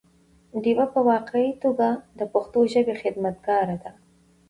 [0.63, 1.87] ډيوه په واقعي توګه
[2.19, 3.91] د پښتو ژبې خدمتګاره ده